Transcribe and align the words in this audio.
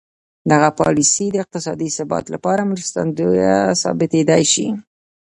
دغه 0.51 0.69
پالیسي 0.79 1.25
د 1.31 1.35
اقتصادي 1.43 1.89
ثبات 1.97 2.25
لپاره 2.33 2.69
مرستندویه 2.71 3.55
ثابتېدای 3.81 4.43
شي. 4.53 4.67